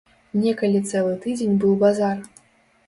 [0.45, 2.17] Некалі цэлы тыдзень быў базар.